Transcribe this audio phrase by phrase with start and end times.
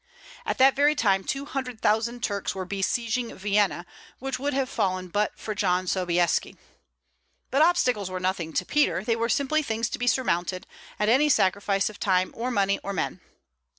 [0.47, 3.85] At that very time two hundred thousand Turks were besieging Vienna,
[4.17, 6.55] which would have fallen but for John Sobieski.
[7.51, 10.65] But obstacles were nothing to Peter; they were simply things to be surmounted,
[10.97, 13.19] at any sacrifice of time or money or men.